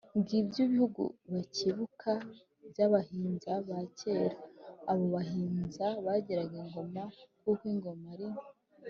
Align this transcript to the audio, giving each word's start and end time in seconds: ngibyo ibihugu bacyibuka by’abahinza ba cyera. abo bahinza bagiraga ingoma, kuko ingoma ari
ngibyo 0.17 0.59
ibihugu 0.67 1.03
bacyibuka 1.31 2.11
by’abahinza 2.69 3.51
ba 3.67 3.79
cyera. 3.97 4.37
abo 4.91 5.05
bahinza 5.15 5.85
bagiraga 6.05 6.57
ingoma, 6.65 7.03
kuko 7.43 7.63
ingoma 7.73 8.07
ari 8.15 8.27